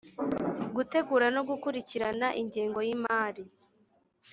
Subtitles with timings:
[0.75, 3.43] Gutegura no gukurikirana ingengo y imari